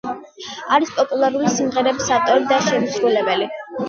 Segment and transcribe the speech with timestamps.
[0.77, 3.49] არის პოპულარული სიმღერების ავტორი და შემსრულებელი.